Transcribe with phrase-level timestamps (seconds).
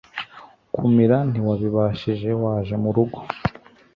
[0.73, 3.19] kumira ntiwabibashije, waje murugo